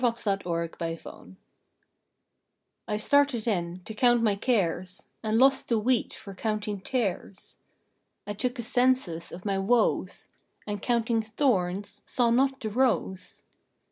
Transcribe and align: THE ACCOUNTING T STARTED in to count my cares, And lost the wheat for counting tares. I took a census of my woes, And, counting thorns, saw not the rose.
THE 0.01 0.07
ACCOUNTING 0.07 1.37
T 2.87 2.97
STARTED 2.97 3.47
in 3.47 3.81
to 3.85 3.93
count 3.93 4.23
my 4.23 4.35
cares, 4.35 5.05
And 5.21 5.37
lost 5.37 5.67
the 5.69 5.77
wheat 5.77 6.15
for 6.15 6.33
counting 6.33 6.79
tares. 6.81 7.57
I 8.25 8.33
took 8.33 8.57
a 8.57 8.63
census 8.63 9.31
of 9.31 9.45
my 9.45 9.59
woes, 9.59 10.27
And, 10.65 10.81
counting 10.81 11.21
thorns, 11.21 12.01
saw 12.07 12.31
not 12.31 12.59
the 12.61 12.69
rose. 12.69 13.43